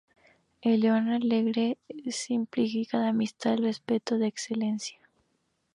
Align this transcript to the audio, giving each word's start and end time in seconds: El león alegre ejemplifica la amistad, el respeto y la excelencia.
El 0.61 0.79
león 0.79 1.09
alegre 1.09 1.77
ejemplifica 1.87 2.97
la 2.97 3.09
amistad, 3.09 3.53
el 3.53 3.65
respeto 3.65 4.15
y 4.15 4.21
la 4.21 4.25
excelencia. 4.25 4.97